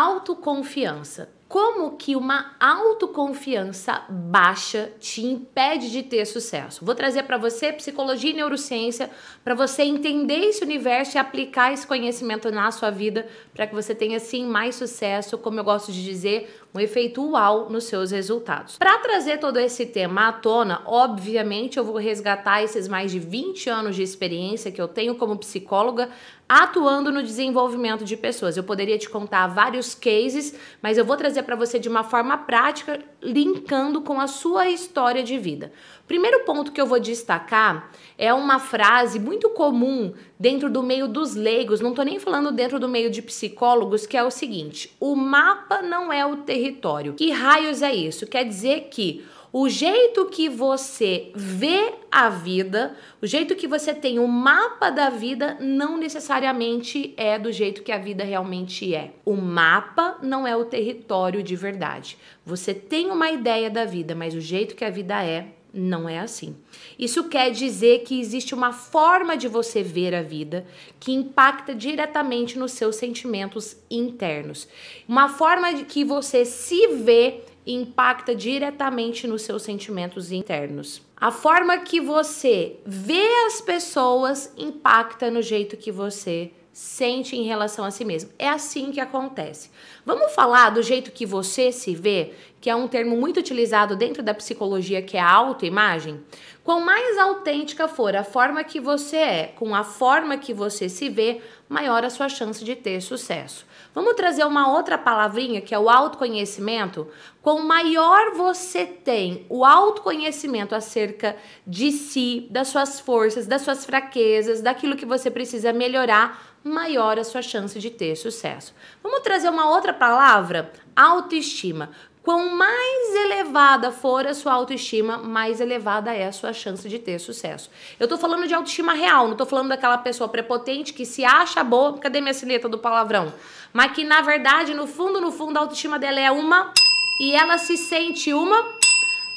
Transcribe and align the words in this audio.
autoconfiança. 0.00 1.28
Como 1.46 1.96
que 1.96 2.14
uma 2.14 2.54
autoconfiança 2.60 4.04
baixa 4.08 4.92
te 5.00 5.26
impede 5.26 5.90
de 5.90 6.04
ter 6.04 6.24
sucesso? 6.24 6.84
Vou 6.84 6.94
trazer 6.94 7.24
para 7.24 7.36
você 7.36 7.72
psicologia 7.72 8.30
e 8.30 8.34
neurociência 8.34 9.10
para 9.42 9.52
você 9.52 9.82
entender 9.82 10.44
esse 10.44 10.62
universo 10.62 11.16
e 11.16 11.18
aplicar 11.18 11.72
esse 11.72 11.84
conhecimento 11.84 12.52
na 12.52 12.70
sua 12.70 12.90
vida 12.90 13.26
para 13.52 13.66
que 13.66 13.74
você 13.74 13.96
tenha 13.96 14.20
sim 14.20 14.46
mais 14.46 14.76
sucesso, 14.76 15.36
como 15.36 15.58
eu 15.58 15.64
gosto 15.64 15.90
de 15.90 16.04
dizer, 16.04 16.59
um 16.74 16.80
efeito 16.80 17.22
uau 17.22 17.68
nos 17.68 17.84
seus 17.84 18.10
resultados. 18.10 18.78
Para 18.78 18.98
trazer 18.98 19.38
todo 19.38 19.58
esse 19.58 19.86
tema 19.86 20.28
à 20.28 20.32
tona, 20.32 20.82
obviamente 20.86 21.78
eu 21.78 21.84
vou 21.84 21.96
resgatar 21.96 22.62
esses 22.62 22.86
mais 22.86 23.10
de 23.10 23.18
20 23.18 23.68
anos 23.68 23.96
de 23.96 24.02
experiência 24.02 24.70
que 24.70 24.80
eu 24.80 24.88
tenho 24.88 25.16
como 25.16 25.36
psicóloga 25.36 26.08
atuando 26.48 27.12
no 27.12 27.22
desenvolvimento 27.22 28.04
de 28.04 28.16
pessoas. 28.16 28.56
Eu 28.56 28.64
poderia 28.64 28.98
te 28.98 29.08
contar 29.08 29.46
vários 29.46 29.94
cases, 29.94 30.58
mas 30.82 30.98
eu 30.98 31.04
vou 31.04 31.16
trazer 31.16 31.44
para 31.44 31.54
você 31.54 31.78
de 31.78 31.88
uma 31.88 32.02
forma 32.02 32.36
prática, 32.38 33.00
linkando 33.22 34.00
com 34.02 34.20
a 34.20 34.26
sua 34.26 34.68
história 34.68 35.22
de 35.22 35.38
vida. 35.38 35.72
Primeiro 36.06 36.44
ponto 36.44 36.72
que 36.72 36.80
eu 36.80 36.86
vou 36.86 36.98
destacar 36.98 37.92
é 38.18 38.34
uma 38.34 38.58
frase 38.58 39.18
muito 39.18 39.50
comum 39.50 40.12
dentro 40.38 40.70
do 40.70 40.82
meio 40.82 41.06
dos 41.06 41.34
leigos, 41.34 41.80
não 41.80 41.90
estou 41.90 42.04
nem 42.04 42.18
falando 42.18 42.50
dentro 42.50 42.80
do 42.80 42.88
meio 42.88 43.10
de 43.10 43.22
psicólogos, 43.22 44.06
que 44.06 44.16
é 44.16 44.24
o 44.24 44.30
seguinte: 44.30 44.96
o 44.98 45.14
mapa 45.14 45.82
não 45.82 46.12
é 46.12 46.24
o 46.26 46.38
território. 46.38 47.14
Que 47.14 47.30
raios 47.30 47.82
é 47.82 47.94
isso? 47.94 48.26
Quer 48.26 48.44
dizer 48.44 48.88
que 48.90 49.24
o 49.52 49.68
jeito 49.68 50.26
que 50.26 50.48
você 50.48 51.32
vê 51.34 51.94
a 52.10 52.28
vida, 52.28 52.96
o 53.20 53.26
jeito 53.26 53.56
que 53.56 53.66
você 53.66 53.92
tem 53.92 54.18
o 54.18 54.28
mapa 54.28 54.90
da 54.90 55.10
vida, 55.10 55.56
não 55.60 55.96
necessariamente 55.96 57.12
é 57.16 57.38
do 57.38 57.50
jeito 57.50 57.82
que 57.82 57.90
a 57.90 57.98
vida 57.98 58.22
realmente 58.22 58.94
é. 58.94 59.12
O 59.24 59.34
mapa 59.34 60.18
não 60.22 60.46
é 60.46 60.56
o 60.56 60.64
território 60.64 61.42
de 61.42 61.56
verdade. 61.56 62.16
Você 62.46 62.72
tem 62.72 63.10
uma 63.10 63.30
ideia 63.30 63.68
da 63.68 63.84
vida, 63.84 64.14
mas 64.14 64.34
o 64.34 64.40
jeito 64.40 64.76
que 64.76 64.84
a 64.84 64.90
vida 64.90 65.24
é 65.24 65.48
não 65.72 66.08
é 66.08 66.18
assim. 66.18 66.56
Isso 66.98 67.28
quer 67.28 67.50
dizer 67.50 68.00
que 68.00 68.20
existe 68.20 68.54
uma 68.54 68.72
forma 68.72 69.36
de 69.36 69.48
você 69.48 69.82
ver 69.82 70.14
a 70.14 70.22
vida 70.22 70.66
que 70.98 71.12
impacta 71.12 71.74
diretamente 71.74 72.58
nos 72.58 72.72
seus 72.72 72.96
sentimentos 72.96 73.76
internos. 73.90 74.68
Uma 75.08 75.28
forma 75.28 75.72
de 75.72 75.84
que 75.84 76.04
você 76.04 76.44
se 76.44 76.88
vê 76.88 77.42
impacta 77.72 78.34
diretamente 78.34 79.26
nos 79.26 79.42
seus 79.42 79.62
sentimentos 79.62 80.32
internos. 80.32 81.02
A 81.16 81.30
forma 81.30 81.78
que 81.78 82.00
você 82.00 82.76
vê 82.84 83.26
as 83.46 83.60
pessoas 83.60 84.52
impacta 84.56 85.30
no 85.30 85.42
jeito 85.42 85.76
que 85.76 85.92
você 85.92 86.50
sente 86.72 87.36
em 87.36 87.42
relação 87.42 87.84
a 87.84 87.90
si 87.90 88.04
mesmo. 88.04 88.30
É 88.38 88.48
assim 88.48 88.90
que 88.90 89.00
acontece. 89.00 89.70
Vamos 90.06 90.32
falar 90.32 90.70
do 90.70 90.82
jeito 90.82 91.10
que 91.10 91.26
você 91.26 91.72
se 91.72 91.94
vê, 91.94 92.32
que 92.60 92.70
é 92.70 92.74
um 92.74 92.88
termo 92.88 93.16
muito 93.16 93.40
utilizado 93.40 93.96
dentro 93.96 94.22
da 94.22 94.32
psicologia, 94.32 95.02
que 95.02 95.16
é 95.16 95.20
a 95.20 95.30
autoimagem. 95.30 96.20
Quanto 96.64 96.86
mais 96.86 97.18
autêntica 97.18 97.88
for 97.88 98.14
a 98.14 98.24
forma 98.24 98.62
que 98.62 98.80
você 98.80 99.16
é, 99.16 99.46
com 99.56 99.74
a 99.74 99.82
forma 99.82 100.38
que 100.38 100.54
você 100.54 100.88
se 100.88 101.08
vê, 101.08 101.42
maior 101.70 102.04
a 102.04 102.10
sua 102.10 102.28
chance 102.28 102.64
de 102.64 102.74
ter 102.74 103.00
sucesso. 103.00 103.64
Vamos 103.94 104.14
trazer 104.14 104.44
uma 104.44 104.72
outra 104.72 104.98
palavrinha 104.98 105.60
que 105.60 105.72
é 105.72 105.78
o 105.78 105.88
autoconhecimento. 105.88 107.06
Quanto 107.40 107.62
maior 107.62 108.32
você 108.34 108.84
tem 108.84 109.46
o 109.48 109.64
autoconhecimento 109.64 110.74
acerca 110.74 111.36
de 111.64 111.92
si, 111.92 112.48
das 112.50 112.68
suas 112.68 112.98
forças, 112.98 113.46
das 113.46 113.62
suas 113.62 113.86
fraquezas, 113.86 114.60
daquilo 114.60 114.96
que 114.96 115.06
você 115.06 115.30
precisa 115.30 115.72
melhorar, 115.72 116.58
maior 116.64 117.18
a 117.20 117.24
sua 117.24 117.40
chance 117.40 117.78
de 117.78 117.88
ter 117.88 118.16
sucesso. 118.16 118.74
Vamos 119.00 119.20
trazer 119.20 119.48
uma 119.48 119.70
outra 119.70 119.94
palavra? 119.94 120.72
Autoestima. 121.00 121.92
Quanto 122.22 122.54
mais 122.54 123.14
elevada 123.14 123.90
for 123.90 124.26
a 124.26 124.34
sua 124.34 124.52
autoestima, 124.52 125.16
mais 125.16 125.58
elevada 125.58 126.14
é 126.14 126.26
a 126.26 126.32
sua 126.32 126.52
chance 126.52 126.86
de 126.86 126.98
ter 126.98 127.18
sucesso. 127.18 127.70
Eu 127.98 128.06
tô 128.06 128.18
falando 128.18 128.46
de 128.46 128.52
autoestima 128.52 128.92
real, 128.92 129.26
não 129.26 129.34
tô 129.34 129.46
falando 129.46 129.70
daquela 129.70 129.96
pessoa 129.96 130.28
prepotente 130.28 130.92
que 130.92 131.06
se 131.06 131.24
acha 131.24 131.64
boa, 131.64 131.96
cadê 131.96 132.20
minha 132.20 132.34
sineta 132.34 132.68
do 132.68 132.76
palavrão? 132.76 133.32
Mas 133.72 133.92
que 133.92 134.04
na 134.04 134.20
verdade, 134.20 134.74
no 134.74 134.86
fundo, 134.86 135.22
no 135.22 135.32
fundo, 135.32 135.56
a 135.56 135.60
autoestima 135.60 135.98
dela 135.98 136.20
é 136.20 136.30
uma 136.30 136.70
e 137.18 137.32
ela 137.32 137.56
se 137.56 137.78
sente 137.78 138.34
uma 138.34 138.62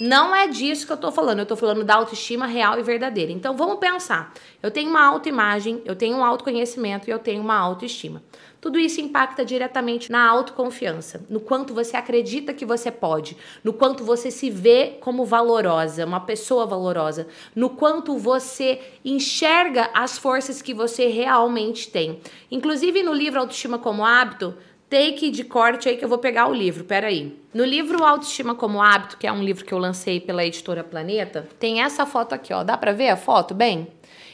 não 0.03 0.35
é 0.35 0.47
disso 0.47 0.85
que 0.85 0.91
eu 0.91 0.97
tô 0.97 1.13
falando, 1.13 1.39
eu 1.39 1.45
tô 1.45 1.55
falando 1.55 1.81
da 1.81 1.95
autoestima 1.95 2.45
real 2.45 2.77
e 2.77 2.83
verdadeira. 2.83 3.31
Então 3.31 3.55
vamos 3.55 3.79
pensar. 3.79 4.33
Eu 4.61 4.69
tenho 4.69 4.89
uma 4.89 5.01
autoimagem, 5.01 5.81
eu 5.85 5.95
tenho 5.95 6.17
um 6.17 6.25
autoconhecimento 6.25 7.09
e 7.09 7.11
eu 7.11 7.19
tenho 7.19 7.41
uma 7.41 7.55
autoestima. 7.55 8.21
Tudo 8.59 8.77
isso 8.77 8.99
impacta 8.99 9.45
diretamente 9.45 10.11
na 10.11 10.25
autoconfiança, 10.25 11.25
no 11.29 11.39
quanto 11.39 11.73
você 11.73 11.95
acredita 11.95 12.53
que 12.53 12.65
você 12.65 12.91
pode, 12.91 13.37
no 13.63 13.71
quanto 13.71 14.03
você 14.03 14.29
se 14.29 14.49
vê 14.49 14.97
como 14.99 15.25
valorosa, 15.25 16.05
uma 16.05 16.19
pessoa 16.19 16.65
valorosa, 16.65 17.27
no 17.55 17.69
quanto 17.69 18.17
você 18.17 18.81
enxerga 19.05 19.89
as 19.93 20.17
forças 20.17 20.61
que 20.61 20.73
você 20.73 21.07
realmente 21.07 21.89
tem. 21.89 22.19
Inclusive 22.51 23.03
no 23.03 23.13
livro 23.13 23.39
Autoestima 23.39 23.79
como 23.79 24.05
Hábito, 24.05 24.53
take 24.89 25.29
de 25.31 25.43
corte 25.43 25.89
aí 25.89 25.97
que 25.97 26.05
eu 26.05 26.09
vou 26.09 26.17
pegar 26.17 26.47
o 26.47 26.53
livro, 26.53 26.83
peraí. 26.83 27.37
No 27.53 27.63
livro 27.63 28.03
Autoestima 28.03 28.55
como 28.55 28.81
Hábito, 28.81 29.17
que 29.17 29.27
é 29.27 29.31
um 29.31 29.43
livro 29.43 29.65
que 29.65 29.73
eu 29.73 29.77
lancei 29.77 30.19
pela 30.19 30.45
editora 30.45 30.83
Planeta, 30.83 31.47
tem 31.59 31.81
essa 31.81 32.05
foto 32.05 32.33
aqui, 32.33 32.53
ó. 32.53 32.63
Dá 32.63 32.77
pra 32.77 32.91
ver 32.91 33.09
a 33.09 33.17
foto 33.17 33.53
bem? 33.53 33.87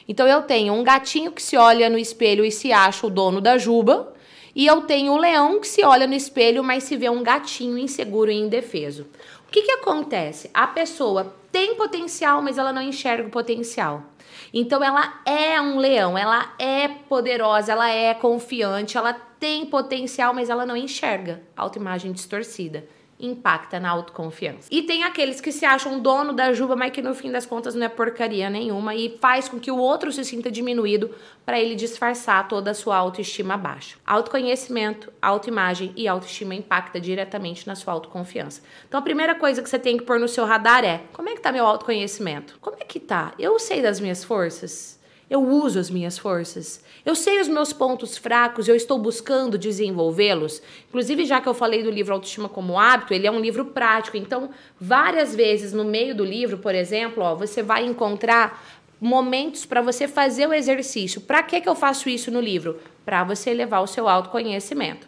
Então 0.08 0.26
eu 0.26 0.42
tenho 0.42 0.72
um 0.72 0.82
gatinho 0.82 1.32
que 1.32 1.42
se 1.42 1.56
olha 1.56 1.88
no 1.88 1.98
espelho 1.98 2.44
e 2.44 2.50
se 2.50 2.72
acha 2.72 3.06
o 3.06 3.10
dono 3.10 3.40
da 3.40 3.56
juba, 3.56 4.12
e 4.54 4.66
eu 4.66 4.82
tenho 4.82 5.12
o 5.12 5.16
leão 5.16 5.60
que 5.60 5.68
se 5.68 5.84
olha 5.84 6.06
no 6.06 6.14
espelho, 6.14 6.64
mas 6.64 6.84
se 6.84 6.96
vê 6.96 7.08
um 7.08 7.22
gatinho 7.22 7.78
inseguro 7.78 8.30
e 8.30 8.34
indefeso. 8.34 9.06
O 9.46 9.50
que, 9.50 9.62
que 9.62 9.72
acontece? 9.72 10.50
A 10.52 10.66
pessoa 10.66 11.34
tem 11.52 11.74
potencial, 11.74 12.42
mas 12.42 12.58
ela 12.58 12.72
não 12.72 12.82
enxerga 12.82 13.28
o 13.28 13.30
potencial. 13.30 14.02
Então 14.52 14.82
ela 14.82 15.20
é 15.24 15.60
um 15.60 15.78
leão, 15.78 16.16
ela 16.16 16.52
é 16.58 16.88
poderosa, 16.88 17.72
ela 17.72 17.90
é 17.90 18.14
confiante, 18.14 18.96
ela 18.96 19.12
tem 19.12 19.66
potencial, 19.66 20.34
mas 20.34 20.50
ela 20.50 20.66
não 20.66 20.76
enxerga. 20.76 21.42
Autoimagem 21.56 22.12
distorcida 22.12 22.86
impacta 23.20 23.80
na 23.80 23.90
autoconfiança. 23.90 24.68
E 24.70 24.82
tem 24.82 25.04
aqueles 25.04 25.40
que 25.40 25.52
se 25.52 25.64
acham 25.64 26.00
dono 26.00 26.32
da 26.32 26.52
juba, 26.52 26.76
mas 26.76 26.92
que 26.92 27.02
no 27.02 27.14
fim 27.14 27.30
das 27.30 27.46
contas 27.46 27.74
não 27.74 27.86
é 27.86 27.88
porcaria 27.88 28.48
nenhuma 28.50 28.94
e 28.94 29.18
faz 29.20 29.48
com 29.48 29.58
que 29.58 29.70
o 29.70 29.76
outro 29.76 30.12
se 30.12 30.24
sinta 30.24 30.50
diminuído 30.50 31.14
para 31.44 31.58
ele 31.58 31.74
disfarçar 31.74 32.46
toda 32.48 32.70
a 32.70 32.74
sua 32.74 32.96
autoestima 32.96 33.56
baixa. 33.56 33.96
Autoconhecimento, 34.06 35.12
autoimagem 35.20 35.92
e 35.96 36.06
autoestima 36.06 36.54
impacta 36.54 37.00
diretamente 37.00 37.66
na 37.66 37.74
sua 37.74 37.92
autoconfiança. 37.92 38.62
Então 38.86 39.00
a 39.00 39.02
primeira 39.02 39.34
coisa 39.34 39.62
que 39.62 39.68
você 39.68 39.78
tem 39.78 39.96
que 39.96 40.04
pôr 40.04 40.20
no 40.20 40.28
seu 40.28 40.44
radar 40.44 40.84
é: 40.84 41.02
como 41.12 41.28
é 41.28 41.34
que 41.34 41.40
tá 41.40 41.50
meu 41.50 41.66
autoconhecimento? 41.66 42.58
Como 42.60 42.76
é 42.80 42.84
que 42.84 43.00
tá? 43.00 43.32
Eu 43.38 43.58
sei 43.58 43.82
das 43.82 43.98
minhas 43.98 44.22
forças? 44.22 44.99
Eu 45.30 45.46
uso 45.46 45.78
as 45.78 45.88
minhas 45.88 46.18
forças. 46.18 46.84
Eu 47.06 47.14
sei 47.14 47.40
os 47.40 47.46
meus 47.46 47.72
pontos 47.72 48.18
fracos, 48.18 48.66
eu 48.66 48.74
estou 48.74 48.98
buscando 48.98 49.56
desenvolvê-los. 49.56 50.60
Inclusive, 50.88 51.24
já 51.24 51.40
que 51.40 51.48
eu 51.48 51.54
falei 51.54 51.84
do 51.84 51.90
livro 51.90 52.12
Autoestima 52.12 52.48
como 52.48 52.76
Hábito, 52.76 53.14
ele 53.14 53.28
é 53.28 53.30
um 53.30 53.38
livro 53.38 53.66
prático. 53.66 54.16
Então, 54.16 54.50
várias 54.80 55.32
vezes 55.32 55.72
no 55.72 55.84
meio 55.84 56.16
do 56.16 56.24
livro, 56.24 56.58
por 56.58 56.74
exemplo, 56.74 57.22
ó, 57.22 57.36
você 57.36 57.62
vai 57.62 57.86
encontrar 57.86 58.60
momentos 59.00 59.64
para 59.64 59.80
você 59.80 60.08
fazer 60.08 60.48
o 60.48 60.52
exercício. 60.52 61.20
Para 61.20 61.44
que, 61.44 61.60
que 61.60 61.68
eu 61.68 61.76
faço 61.76 62.08
isso 62.08 62.32
no 62.32 62.40
livro? 62.40 62.80
Para 63.04 63.22
você 63.22 63.50
elevar 63.50 63.84
o 63.84 63.86
seu 63.86 64.08
autoconhecimento. 64.08 65.06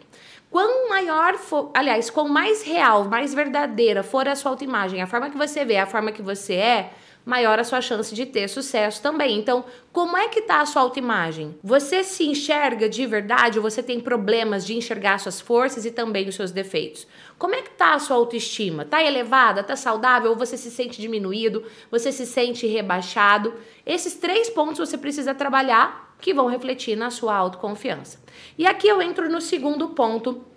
Quanto 0.49 0.87
maior 0.87 1.37
for, 1.37 1.69
aliás, 1.73 2.09
quanto 2.09 2.31
mais 2.31 2.63
real, 2.63 3.05
mais 3.05 3.33
verdadeira 3.33 4.03
for 4.03 4.27
a 4.27 4.35
sua 4.35 4.51
autoimagem, 4.51 5.01
a 5.01 5.07
forma 5.07 5.29
que 5.29 5.37
você 5.37 5.65
vê, 5.65 5.77
a 5.77 5.85
forma 5.85 6.11
que 6.11 6.21
você 6.21 6.53
é, 6.53 6.91
maior 7.25 7.59
a 7.59 7.63
sua 7.63 7.81
chance 7.81 8.13
de 8.13 8.25
ter 8.25 8.47
sucesso 8.47 9.01
também. 9.01 9.37
Então, 9.37 9.65
como 9.91 10.17
é 10.17 10.27
que 10.27 10.41
tá 10.41 10.61
a 10.61 10.65
sua 10.65 10.81
autoimagem? 10.81 11.57
Você 11.63 12.03
se 12.03 12.25
enxerga 12.25 12.89
de 12.89 13.05
verdade 13.05 13.59
ou 13.59 13.63
você 13.63 13.81
tem 13.81 13.99
problemas 13.99 14.65
de 14.65 14.75
enxergar 14.75 15.19
suas 15.19 15.39
forças 15.39 15.85
e 15.85 15.91
também 15.91 16.27
os 16.27 16.35
seus 16.35 16.51
defeitos? 16.51 17.07
Como 17.37 17.55
é 17.55 17.61
que 17.61 17.71
tá 17.71 17.93
a 17.93 17.99
sua 17.99 18.17
autoestima? 18.17 18.85
Tá 18.85 19.03
elevada, 19.03 19.63
tá 19.63 19.75
saudável 19.75 20.31
ou 20.31 20.37
você 20.37 20.57
se 20.57 20.71
sente 20.71 21.01
diminuído, 21.01 21.63
você 21.89 22.11
se 22.11 22.25
sente 22.25 22.67
rebaixado? 22.67 23.53
Esses 23.85 24.15
três 24.15 24.49
pontos 24.49 24.79
você 24.79 24.97
precisa 24.97 25.33
trabalhar 25.33 26.15
que 26.19 26.33
vão 26.33 26.47
refletir 26.47 26.95
na 26.95 27.09
sua 27.09 27.35
autoconfiança. 27.35 28.21
E 28.57 28.65
aqui 28.65 28.87
eu 28.87 29.01
entro 29.01 29.29
no 29.29 29.41
segundo 29.41 29.89
ponto 29.89 30.52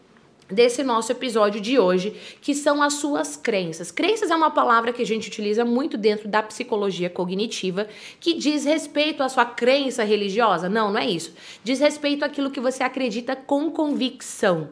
desse 0.50 0.82
nosso 0.82 1.12
episódio 1.12 1.60
de 1.60 1.78
hoje, 1.78 2.14
que 2.40 2.54
são 2.54 2.82
as 2.82 2.94
suas 2.94 3.37
crenças. 3.37 3.90
Crenças 3.90 4.31
é 4.31 4.37
uma 4.37 4.50
palavra 4.50 4.93
que 4.93 5.02
a 5.02 5.06
gente 5.06 5.28
utiliza 5.28 5.64
muito 5.64 5.96
dentro 5.96 6.28
da 6.28 6.43
psicologia 6.43 7.10
cognitiva, 7.10 7.88
que 8.20 8.34
diz 8.34 8.64
respeito 8.64 9.22
à 9.22 9.28
sua 9.28 9.44
crença 9.44 10.04
religiosa. 10.04 10.69
Não, 10.69 10.93
não 10.93 11.00
é 11.00 11.06
isso. 11.06 11.34
Diz 11.64 11.81
respeito 11.81 12.25
àquilo 12.25 12.50
que 12.50 12.60
você 12.60 12.82
acredita 12.82 13.34
com 13.34 13.70
convicção. 13.70 14.69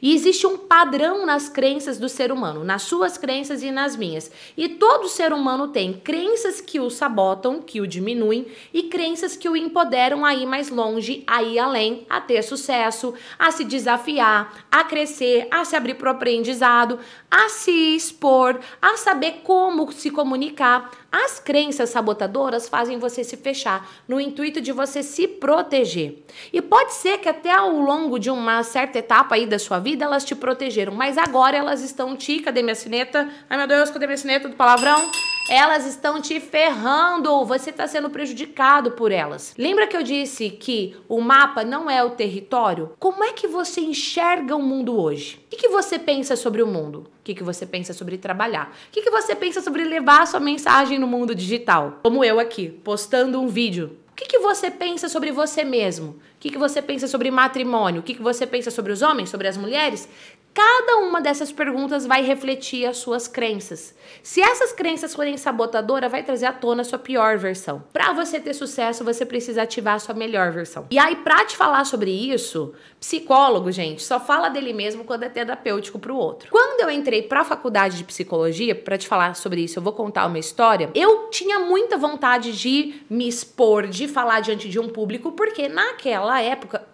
E 0.00 0.14
existe 0.14 0.46
um 0.46 0.56
padrão 0.56 1.26
nas 1.26 1.48
crenças 1.48 1.98
do 1.98 2.08
ser 2.08 2.32
humano, 2.32 2.64
nas 2.64 2.82
suas 2.82 3.16
crenças 3.16 3.62
e 3.62 3.70
nas 3.70 3.96
minhas. 3.96 4.30
E 4.56 4.68
todo 4.68 5.08
ser 5.08 5.32
humano 5.32 5.68
tem 5.68 5.92
crenças 5.92 6.60
que 6.60 6.80
o 6.80 6.90
sabotam, 6.90 7.60
que 7.60 7.80
o 7.80 7.86
diminuem, 7.86 8.46
e 8.72 8.84
crenças 8.84 9.36
que 9.36 9.48
o 9.48 9.56
empoderam 9.56 10.24
a 10.24 10.34
ir 10.34 10.46
mais 10.46 10.70
longe, 10.70 11.24
a 11.26 11.42
ir 11.42 11.58
além, 11.58 12.06
a 12.08 12.20
ter 12.20 12.42
sucesso, 12.42 13.14
a 13.38 13.50
se 13.50 13.64
desafiar, 13.64 14.66
a 14.70 14.84
crescer, 14.84 15.48
a 15.50 15.64
se 15.64 15.76
abrir 15.76 15.94
para 15.94 16.08
o 16.08 16.12
aprendizado, 16.12 16.98
a 17.30 17.48
se 17.48 17.94
expor, 17.94 18.58
a 18.80 18.96
saber 18.96 19.40
como 19.42 19.90
se 19.92 20.10
comunicar. 20.10 20.90
As 21.10 21.40
crenças 21.40 21.90
sabotadoras 21.90 22.68
fazem 22.68 22.98
você 22.98 23.24
se 23.24 23.36
fechar 23.36 23.90
no 24.06 24.20
intuito 24.20 24.60
de 24.60 24.70
você 24.70 25.02
se 25.02 25.26
proteger. 25.26 26.22
E 26.52 26.62
pode 26.62 26.94
ser 26.94 27.18
que 27.18 27.28
até 27.28 27.50
ao 27.50 27.70
longo 27.70 28.18
de 28.18 28.30
uma 28.30 28.62
certa 28.62 28.98
etapa 28.98 29.34
aí 29.34 29.46
da 29.46 29.58
sua 29.58 29.78
vida 29.78 30.04
elas 30.04 30.24
te 30.24 30.34
protegeram, 30.34 30.94
mas 30.94 31.18
agora 31.18 31.56
elas 31.56 31.82
estão 31.82 32.16
te, 32.16 32.40
cadê 32.40 32.62
minha 32.62 32.74
sineta? 32.74 33.28
Ai 33.48 33.58
meu 33.58 33.66
Deus, 33.66 33.90
cadê 33.90 34.06
minha 34.06 34.16
sineta 34.16 34.48
do 34.48 34.54
palavrão? 34.54 35.10
Elas 35.50 35.84
estão 35.84 36.22
te 36.22 36.38
ferrando, 36.38 37.44
você 37.44 37.70
está 37.70 37.88
sendo 37.88 38.08
prejudicado 38.08 38.92
por 38.92 39.10
elas. 39.10 39.52
Lembra 39.58 39.88
que 39.88 39.96
eu 39.96 40.02
disse 40.02 40.48
que 40.48 40.96
o 41.08 41.20
mapa 41.20 41.64
não 41.64 41.90
é 41.90 42.04
o 42.04 42.10
território? 42.10 42.92
Como 43.00 43.24
é 43.24 43.32
que 43.32 43.48
você 43.48 43.80
enxerga 43.80 44.54
o 44.54 44.62
mundo 44.62 44.96
hoje? 44.96 45.44
O 45.46 45.50
que, 45.50 45.56
que 45.56 45.68
você 45.68 45.98
pensa 45.98 46.36
sobre 46.36 46.62
o 46.62 46.68
mundo? 46.68 47.00
O 47.00 47.24
que, 47.24 47.34
que 47.34 47.42
você 47.42 47.66
pensa 47.66 47.92
sobre 47.92 48.16
trabalhar? 48.16 48.72
O 48.88 48.92
que, 48.92 49.02
que 49.02 49.10
você 49.10 49.34
pensa 49.34 49.60
sobre 49.60 49.82
levar 49.82 50.22
a 50.22 50.26
sua 50.26 50.38
mensagem 50.38 51.00
no 51.00 51.08
mundo 51.08 51.34
digital? 51.34 51.98
Como 52.00 52.24
eu 52.24 52.38
aqui, 52.38 52.68
postando 52.68 53.40
um 53.40 53.48
vídeo 53.48 53.98
o 54.10 54.14
que, 54.22 54.26
que, 54.26 54.38
você 54.38 54.70
pensa 54.70 55.08
sobre 55.08 55.32
você 55.32 55.64
mesmo? 55.64 56.16
O 56.40 56.42
que, 56.42 56.52
que 56.52 56.56
você 56.56 56.80
pensa 56.80 57.06
sobre 57.06 57.30
matrimônio? 57.30 58.00
O 58.00 58.02
que, 58.02 58.14
que 58.14 58.22
você 58.22 58.46
pensa 58.46 58.70
sobre 58.70 58.92
os 58.92 59.02
homens, 59.02 59.28
sobre 59.28 59.46
as 59.46 59.58
mulheres? 59.58 60.08
Cada 60.52 60.96
uma 60.96 61.20
dessas 61.20 61.52
perguntas 61.52 62.04
vai 62.04 62.22
refletir 62.22 62.84
as 62.84 62.96
suas 62.96 63.28
crenças. 63.28 63.94
Se 64.20 64.40
essas 64.40 64.72
crenças 64.72 65.14
forem 65.14 65.36
sabotadoras, 65.36 66.10
vai 66.10 66.24
trazer 66.24 66.46
à 66.46 66.52
tona 66.52 66.80
a 66.80 66.84
sua 66.84 66.98
pior 66.98 67.38
versão. 67.38 67.84
Para 67.92 68.12
você 68.12 68.40
ter 68.40 68.52
sucesso, 68.54 69.04
você 69.04 69.24
precisa 69.24 69.62
ativar 69.62 69.94
a 69.94 69.98
sua 70.00 70.14
melhor 70.14 70.50
versão. 70.50 70.86
E 70.90 70.98
aí, 70.98 71.14
para 71.16 71.44
te 71.44 71.56
falar 71.56 71.84
sobre 71.84 72.10
isso, 72.10 72.74
psicólogo, 72.98 73.70
gente, 73.70 74.02
só 74.02 74.18
fala 74.18 74.48
dele 74.48 74.72
mesmo 74.72 75.04
quando 75.04 75.22
é 75.22 75.28
terapêutico 75.28 76.00
para 76.00 76.12
o 76.12 76.16
outro. 76.16 76.50
Quando 76.50 76.80
eu 76.80 76.90
entrei 76.90 77.22
para 77.22 77.42
a 77.42 77.44
faculdade 77.44 77.98
de 77.98 78.04
psicologia, 78.04 78.74
para 78.74 78.98
te 78.98 79.06
falar 79.06 79.36
sobre 79.36 79.62
isso, 79.62 79.78
eu 79.78 79.82
vou 79.82 79.92
contar 79.92 80.26
uma 80.26 80.38
história. 80.38 80.90
Eu 80.96 81.28
tinha 81.28 81.60
muita 81.60 81.96
vontade 81.96 82.58
de 82.58 82.94
me 83.08 83.28
expor, 83.28 83.86
de 83.86 84.08
falar 84.08 84.40
diante 84.40 84.68
de 84.68 84.80
um 84.80 84.88
público, 84.88 85.30
porque 85.30 85.68
naquela 85.68 86.29
época 86.38 86.86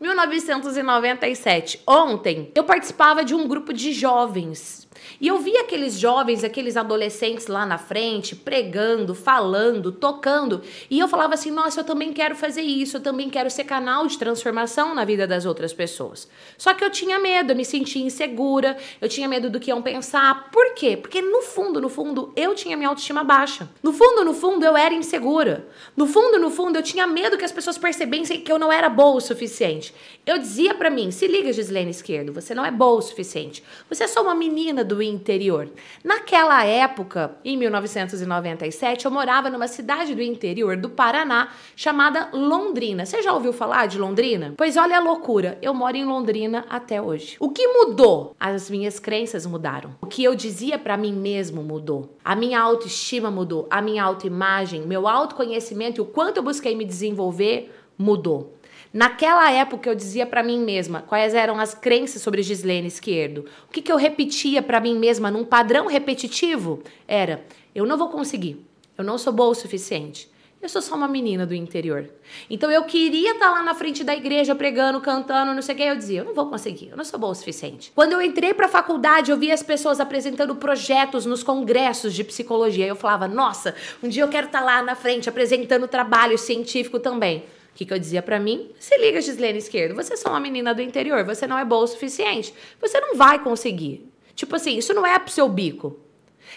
1997. 0.00 1.82
Ontem 1.86 2.50
eu 2.54 2.64
participava 2.64 3.24
de 3.24 3.34
um 3.34 3.46
grupo 3.46 3.72
de 3.72 3.92
jovens 3.92 4.88
e 5.20 5.26
eu 5.26 5.38
vi 5.38 5.56
aqueles 5.56 5.98
jovens, 5.98 6.44
aqueles 6.44 6.76
adolescentes 6.76 7.46
lá 7.46 7.66
na 7.66 7.78
frente, 7.78 8.36
pregando, 8.36 9.14
falando, 9.14 9.90
tocando. 9.92 10.62
E 10.90 10.98
eu 10.98 11.08
falava 11.08 11.34
assim: 11.34 11.50
nossa, 11.50 11.80
eu 11.80 11.84
também 11.84 12.12
quero 12.12 12.36
fazer 12.36 12.62
isso, 12.62 12.96
eu 12.96 13.00
também 13.00 13.28
quero 13.28 13.50
ser 13.50 13.64
canal 13.64 14.06
de 14.06 14.18
transformação 14.18 14.94
na 14.94 15.04
vida 15.04 15.26
das 15.26 15.44
outras 15.44 15.72
pessoas. 15.72 16.28
Só 16.56 16.74
que 16.74 16.84
eu 16.84 16.90
tinha 16.90 17.18
medo, 17.18 17.52
eu 17.52 17.56
me 17.56 17.64
sentia 17.64 18.04
insegura, 18.04 18.76
eu 19.00 19.08
tinha 19.08 19.28
medo 19.28 19.50
do 19.50 19.60
que 19.60 19.70
iam 19.70 19.82
pensar. 19.82 20.50
Por 20.50 20.74
quê? 20.74 20.96
Porque 20.96 21.20
no 21.20 21.42
fundo, 21.42 21.80
no 21.80 21.88
fundo, 21.88 22.32
eu 22.36 22.54
tinha 22.54 22.76
minha 22.76 22.88
autoestima 22.88 23.24
baixa. 23.24 23.68
No 23.82 23.92
fundo, 23.92 24.24
no 24.24 24.34
fundo, 24.34 24.64
eu 24.64 24.76
era 24.76 24.94
insegura. 24.94 25.68
No 25.96 26.06
fundo, 26.06 26.38
no 26.38 26.50
fundo, 26.50 26.76
eu 26.76 26.82
tinha 26.82 27.06
medo 27.06 27.36
que 27.36 27.44
as 27.44 27.52
pessoas 27.52 27.78
percebessem 27.78 28.40
que 28.40 28.50
eu 28.50 28.58
não 28.58 28.72
era 28.72 28.88
boa 28.88 29.16
o 29.16 29.20
suficiente. 29.20 29.87
Eu 30.26 30.38
dizia 30.38 30.74
para 30.74 30.90
mim: 30.90 31.10
se 31.10 31.26
liga, 31.26 31.52
Gislene 31.52 31.90
Esquerdo, 31.90 32.32
você 32.32 32.54
não 32.54 32.64
é 32.64 32.70
boa 32.70 32.98
o 32.98 33.02
suficiente. 33.02 33.62
Você 33.88 34.04
é 34.04 34.06
só 34.06 34.22
uma 34.22 34.34
menina 34.34 34.84
do 34.84 35.02
interior. 35.02 35.68
Naquela 36.04 36.64
época, 36.64 37.36
em 37.44 37.56
1997, 37.56 39.04
eu 39.04 39.10
morava 39.10 39.50
numa 39.50 39.68
cidade 39.68 40.14
do 40.14 40.22
interior 40.22 40.76
do 40.76 40.90
Paraná 40.90 41.50
chamada 41.74 42.28
Londrina. 42.32 43.06
Você 43.06 43.22
já 43.22 43.32
ouviu 43.32 43.52
falar 43.52 43.86
de 43.86 43.98
Londrina? 43.98 44.54
Pois 44.56 44.76
olha 44.76 44.98
a 44.98 45.00
loucura, 45.00 45.58
eu 45.62 45.72
moro 45.72 45.96
em 45.96 46.04
Londrina 46.04 46.66
até 46.68 47.00
hoje. 47.00 47.36
O 47.40 47.50
que 47.50 47.66
mudou? 47.66 48.34
As 48.38 48.68
minhas 48.68 48.98
crenças 48.98 49.46
mudaram. 49.46 49.94
O 50.00 50.06
que 50.06 50.22
eu 50.22 50.34
dizia 50.34 50.78
para 50.78 50.96
mim 50.96 51.12
mesmo 51.12 51.62
mudou. 51.62 52.16
A 52.24 52.36
minha 52.36 52.60
autoestima 52.60 53.30
mudou, 53.30 53.66
a 53.70 53.80
minha 53.80 54.04
autoimagem, 54.04 54.82
meu 54.82 55.08
autoconhecimento 55.08 56.00
e 56.00 56.02
o 56.02 56.06
quanto 56.06 56.38
eu 56.38 56.42
busquei 56.42 56.74
me 56.76 56.84
desenvolver 56.84 57.72
mudou. 57.98 58.57
Naquela 58.98 59.48
época 59.52 59.88
eu 59.88 59.94
dizia 59.94 60.26
para 60.26 60.42
mim 60.42 60.58
mesma 60.58 61.02
quais 61.02 61.32
eram 61.32 61.60
as 61.60 61.72
crenças 61.72 62.20
sobre 62.20 62.42
Gislene 62.42 62.88
Esquerdo. 62.88 63.44
O 63.68 63.70
que, 63.70 63.80
que 63.80 63.92
eu 63.92 63.96
repetia 63.96 64.60
para 64.60 64.80
mim 64.80 64.98
mesma 64.98 65.30
num 65.30 65.44
padrão 65.44 65.86
repetitivo 65.86 66.82
era: 67.06 67.44
eu 67.72 67.86
não 67.86 67.96
vou 67.96 68.08
conseguir, 68.08 68.66
eu 68.98 69.04
não 69.04 69.16
sou 69.16 69.32
boa 69.32 69.50
o 69.50 69.54
suficiente. 69.54 70.28
Eu 70.60 70.68
sou 70.68 70.82
só 70.82 70.96
uma 70.96 71.06
menina 71.06 71.46
do 71.46 71.54
interior. 71.54 72.10
Então 72.50 72.68
eu 72.72 72.82
queria 72.82 73.34
estar 73.34 73.46
tá 73.46 73.52
lá 73.52 73.62
na 73.62 73.72
frente 73.72 74.02
da 74.02 74.16
igreja 74.16 74.52
pregando, 74.56 75.00
cantando, 75.00 75.54
não 75.54 75.62
sei 75.62 75.76
o 75.76 75.78
que. 75.78 75.84
Eu 75.84 75.94
dizia, 75.94 76.22
eu 76.22 76.24
não 76.24 76.34
vou 76.34 76.50
conseguir, 76.50 76.88
eu 76.88 76.96
não 76.96 77.04
sou 77.04 77.20
boa 77.20 77.30
o 77.30 77.36
suficiente. 77.36 77.92
Quando 77.94 78.14
eu 78.14 78.20
entrei 78.20 78.52
para 78.52 78.66
a 78.66 78.68
faculdade, 78.68 79.30
eu 79.30 79.36
via 79.36 79.54
as 79.54 79.62
pessoas 79.62 80.00
apresentando 80.00 80.56
projetos 80.56 81.24
nos 81.24 81.44
congressos 81.44 82.12
de 82.12 82.24
psicologia. 82.24 82.84
Eu 82.84 82.96
falava, 82.96 83.28
nossa, 83.28 83.76
um 84.02 84.08
dia 84.08 84.24
eu 84.24 84.28
quero 84.28 84.48
estar 84.48 84.58
tá 84.58 84.64
lá 84.64 84.82
na 84.82 84.96
frente 84.96 85.28
apresentando 85.28 85.86
trabalho 85.86 86.36
científico 86.36 86.98
também 86.98 87.44
que, 87.78 87.86
que 87.86 87.94
eu 87.94 87.98
dizia 87.98 88.20
para 88.20 88.40
mim? 88.40 88.72
Se 88.80 88.98
liga, 88.98 89.20
Gislene 89.20 89.58
Esquerdo, 89.58 89.94
você 89.94 90.14
é 90.14 90.16
só 90.16 90.30
uma 90.30 90.40
menina 90.40 90.74
do 90.74 90.82
interior, 90.82 91.24
você 91.24 91.46
não 91.46 91.56
é 91.56 91.64
boa 91.64 91.84
o 91.84 91.86
suficiente. 91.86 92.52
Você 92.80 93.00
não 93.00 93.14
vai 93.14 93.38
conseguir. 93.38 94.12
Tipo 94.34 94.56
assim, 94.56 94.76
isso 94.76 94.92
não 94.92 95.06
é 95.06 95.16
pro 95.16 95.32
seu 95.32 95.48
bico. 95.48 95.96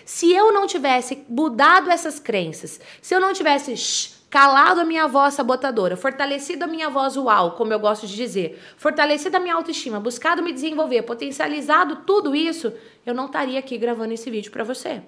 Se 0.04 0.34
eu 0.34 0.52
não 0.52 0.66
tivesse 0.66 1.24
mudado 1.30 1.92
essas 1.92 2.20
crenças, 2.20 2.82
se 3.00 3.14
eu 3.14 3.20
não 3.20 3.34
tivesse 3.34 3.78
shh, 3.78 4.16
calado 4.32 4.82
a 4.82 4.84
minha 4.84 5.08
voz 5.08 5.36
sabotadora, 5.36 5.96
fortalecido 5.96 6.64
a 6.64 6.68
minha 6.68 6.90
voz 6.90 7.16
uau, 7.16 7.52
como 7.52 7.72
eu 7.72 7.80
gosto 7.80 8.08
de 8.08 8.16
dizer, 8.16 8.60
fortalecido 8.76 9.38
a 9.38 9.40
minha 9.40 9.54
autoestima, 9.54 10.00
buscado 10.00 10.42
me 10.42 10.52
desenvolver, 10.52 11.04
potencializado 11.04 11.98
tudo 11.98 12.36
isso, 12.36 12.74
eu 13.06 13.14
não 13.14 13.28
estaria 13.28 13.60
aqui 13.60 13.78
gravando 13.78 14.14
esse 14.14 14.32
vídeo 14.32 14.52
para 14.52 14.64
você. 14.64 15.04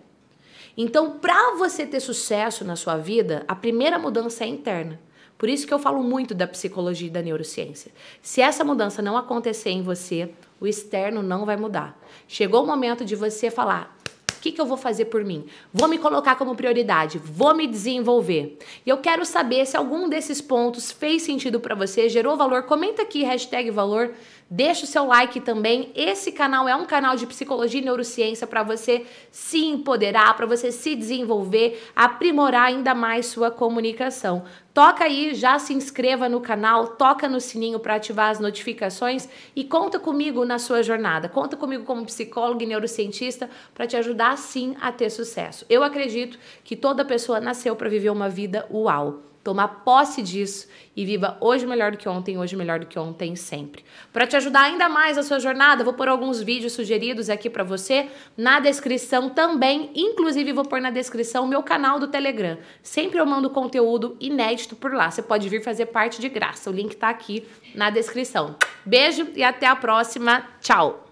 Então, 0.78 1.18
para 1.18 1.56
você 1.56 1.88
ter 1.88 2.00
sucesso 2.00 2.64
na 2.64 2.76
sua 2.76 2.98
vida, 2.98 3.44
a 3.48 3.56
primeira 3.56 3.98
mudança 3.98 4.44
é 4.44 4.48
interna. 4.48 5.00
Por 5.38 5.50
isso 5.50 5.68
que 5.68 5.74
eu 5.74 5.80
falo 5.80 6.02
muito 6.02 6.34
da 6.34 6.48
psicologia 6.48 7.08
e 7.08 7.12
da 7.12 7.22
neurociência. 7.22 7.92
Se 8.22 8.42
essa 8.42 8.64
mudança 8.64 9.02
não 9.02 9.18
acontecer 9.18 9.72
em 9.72 9.82
você, 9.82 10.30
o 10.60 10.68
externo 10.68 11.22
não 11.22 11.46
vai 11.46 11.58
mudar. 11.58 12.00
Chegou 12.28 12.64
o 12.64 12.68
momento 12.68 13.04
de 13.04 13.16
você 13.16 13.52
falar: 13.52 13.98
o 14.32 14.40
que, 14.40 14.52
que 14.52 14.62
eu 14.62 14.66
vou 14.66 14.78
fazer 14.78 15.06
por 15.06 15.24
mim? 15.24 15.46
Vou 15.74 15.88
me 15.88 15.98
colocar 15.98 16.36
como 16.36 16.56
prioridade, 16.56 17.18
vou 17.18 17.54
me 17.54 17.68
desenvolver. 17.68 18.58
E 18.86 18.90
eu 18.90 18.98
quero 18.98 19.26
saber 19.26 19.66
se 19.66 19.76
algum 19.76 20.08
desses 20.08 20.42
pontos 20.42 20.92
fez 20.92 21.24
sentido 21.24 21.60
para 21.60 21.76
você, 21.76 22.08
gerou 22.08 22.38
valor. 22.38 22.64
Comenta 22.64 23.02
aqui, 23.02 23.24
hashtag 23.24 23.70
valor. 23.72 24.14
Deixa 24.50 24.84
o 24.84 24.88
seu 24.88 25.06
like 25.06 25.40
também. 25.40 25.92
Esse 25.96 26.32
canal 26.32 26.68
é 26.68 26.76
um 26.76 26.86
canal 26.86 27.16
de 27.16 27.26
psicologia 27.26 27.82
e 27.82 27.84
neurociência 27.84 28.46
para 28.46 28.64
você 28.64 29.06
se 29.32 29.66
empoderar, 29.66 30.36
para 30.38 30.46
você 30.46 30.72
se 30.72 30.96
desenvolver, 30.96 31.82
aprimorar 31.96 32.68
ainda 32.68 32.94
mais 32.94 33.26
sua 33.26 33.50
comunicação. 33.50 34.44
Toca 34.74 35.04
aí, 35.04 35.36
já 35.36 35.60
se 35.60 35.72
inscreva 35.72 36.28
no 36.28 36.42
canal, 36.42 36.88
toca 36.88 37.30
no 37.30 37.40
sininho 37.40 37.80
para 37.80 37.94
ativar 37.94 38.32
as 38.32 38.40
notificações 38.40 39.30
e 39.56 39.64
conta 39.64 40.00
comigo 40.00 40.44
na 40.46 40.58
sua 40.58 40.82
jornada. 40.82 41.30
Conta 41.30 41.56
comigo 41.56 41.84
como 41.84 42.06
psicólogo 42.06 42.64
e 42.64 42.66
neurocientista 42.66 43.48
para 43.72 43.86
te 43.86 43.96
ajudar 43.96 44.36
sim 44.36 44.76
a 44.82 44.92
ter 44.92 45.12
sucesso. 45.12 45.64
Eu 45.70 45.84
acredito 45.84 46.40
que 46.64 46.76
toda 46.76 47.06
pessoa 47.06 47.40
nasceu 47.40 47.76
para 47.76 47.88
viver 47.88 48.10
uma 48.10 48.28
vida 48.28 48.68
uau 48.72 49.33
tomar 49.44 49.68
posse 49.84 50.22
disso 50.22 50.68
e 50.96 51.06
viva 51.06 51.38
hoje 51.42 51.66
melhor 51.66 51.92
do 51.92 51.98
que 51.98 52.08
ontem, 52.08 52.38
hoje 52.38 52.56
melhor 52.56 52.80
do 52.80 52.86
que 52.86 52.98
ontem 52.98 53.36
sempre. 53.36 53.84
Para 54.12 54.26
te 54.26 54.36
ajudar 54.36 54.62
ainda 54.62 54.88
mais 54.88 55.18
a 55.18 55.24
sua 55.24 55.40
jornada, 55.40 55.84
vou 55.84 55.94
pôr 55.94 56.08
alguns 56.08 56.42
vídeos 56.42 56.74
sugeridos 56.74 57.30
aqui 57.30 57.50
para 57.50 57.64
você 57.64 58.10
na 58.38 58.60
descrição 58.60 59.30
também, 59.30 59.92
inclusive 59.96 60.54
vou 60.54 60.66
pôr 60.66 60.80
na 60.80 60.92
descrição 60.92 61.44
o 61.44 61.48
meu 61.48 61.62
canal 61.62 62.00
do 62.00 62.08
Telegram. 62.08 62.58
Sempre 62.82 63.20
eu 63.20 63.26
mando 63.26 63.50
conteúdo 63.50 64.16
inédito 64.20 64.76
por 64.76 64.94
lá. 64.94 65.12
Você 65.12 65.22
pode 65.22 65.50
vir 65.50 65.62
fazer 65.64 65.88
parte 65.88 66.22
de 66.22 66.30
graça. 66.30 66.70
O 66.70 66.74
link 66.74 66.96
tá 66.96 67.10
aqui 67.10 67.46
na 67.76 67.90
descrição. 67.90 68.56
Beijo 68.86 69.28
e 69.36 69.44
até 69.44 69.68
a 69.68 69.76
próxima. 69.76 70.46
Tchau. 70.62 71.04